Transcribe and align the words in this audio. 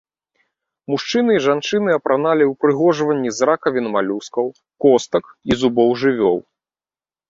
Мужчыны 0.93 1.31
і 1.35 1.41
жанчыны 1.47 1.89
апраналі 1.99 2.49
ўпрыгожванні 2.53 3.29
з 3.43 3.53
ракавін 3.53 3.85
малюскаў, 3.99 4.45
костак 4.85 5.23
і 5.53 5.63
зубоў 5.65 5.89
жывёл. 6.05 6.37